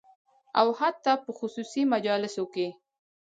[0.59, 2.67] او حتی په خصوصي مجالسو کې